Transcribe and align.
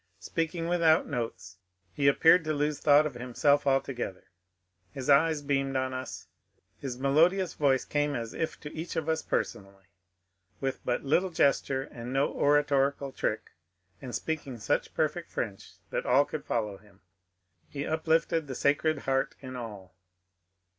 Speak 0.19 0.55
ing 0.55 0.67
without 0.67 1.05
notes, 1.05 1.59
he 1.93 2.07
appeared 2.07 2.43
to 2.45 2.53
lose 2.53 2.79
thought 2.79 3.05
of 3.05 3.13
himself 3.13 3.67
alto 3.67 3.93
gether; 3.93 4.31
his 4.89 5.11
eyes 5.11 5.43
beamed 5.43 5.75
on 5.75 5.93
us, 5.93 6.25
his 6.79 6.97
melodious 6.97 7.53
voice 7.53 7.85
came 7.85 8.15
as 8.15 8.33
if 8.33 8.59
to 8.61 8.73
each 8.73 8.95
of 8.95 9.07
us 9.07 9.21
personally; 9.21 9.85
with 10.59 10.83
but 10.83 11.03
little 11.03 11.29
gesture 11.29 11.83
and 11.83 12.11
no 12.11 12.33
oratorical 12.33 13.11
trick, 13.11 13.51
and 14.01 14.15
speaking 14.15 14.57
such 14.57 14.95
perfect 14.95 15.29
French 15.29 15.73
that 15.91 16.07
all 16.07 16.25
could 16.25 16.45
follow 16.45 16.79
him, 16.79 17.01
he 17.69 17.85
uplifted 17.85 18.47
the 18.47 18.55
sacred 18.55 19.01
heart 19.05 19.35
in 19.39 19.55
all. 19.55 19.93